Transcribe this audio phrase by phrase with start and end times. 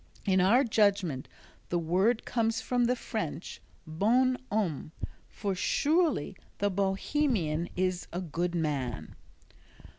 [0.25, 1.27] In our judgment
[1.69, 4.91] the word comes from the French "Bon Homme,"
[5.29, 9.13] for surely the Bohemian is a "good man."